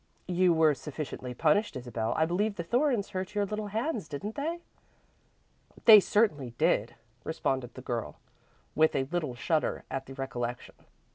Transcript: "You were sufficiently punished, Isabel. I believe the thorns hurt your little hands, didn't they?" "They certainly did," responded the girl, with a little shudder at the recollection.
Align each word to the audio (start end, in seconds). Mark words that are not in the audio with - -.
"You 0.27 0.51
were 0.51 0.73
sufficiently 0.73 1.35
punished, 1.35 1.75
Isabel. 1.75 2.15
I 2.17 2.25
believe 2.25 2.55
the 2.55 2.63
thorns 2.63 3.09
hurt 3.11 3.35
your 3.35 3.45
little 3.45 3.67
hands, 3.67 4.07
didn't 4.07 4.33
they?" 4.33 4.57
"They 5.85 5.99
certainly 5.99 6.55
did," 6.57 6.95
responded 7.23 7.75
the 7.75 7.83
girl, 7.83 8.17
with 8.73 8.95
a 8.95 9.03
little 9.03 9.35
shudder 9.35 9.83
at 9.91 10.07
the 10.07 10.15
recollection. 10.15 10.73